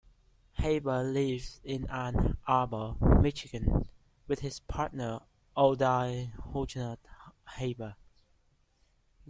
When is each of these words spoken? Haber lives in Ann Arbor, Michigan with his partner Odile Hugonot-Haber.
Haber 0.53 1.03
lives 1.03 1.61
in 1.63 1.85
Ann 1.87 2.35
Arbor, 2.47 2.95
Michigan 3.21 3.87
with 4.27 4.39
his 4.39 4.59
partner 4.61 5.19
Odile 5.55 6.31
Hugonot-Haber. 6.51 7.95